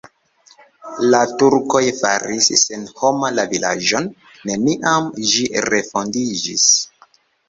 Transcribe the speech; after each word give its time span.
La 1.07 1.17
turkoj 1.41 1.81
faris 1.97 2.47
senhoma 2.61 3.29
la 3.39 3.45
vilaĝon, 3.51 4.07
neniam 4.53 5.11
ĝi 5.33 5.45
refondiĝis. 5.67 6.65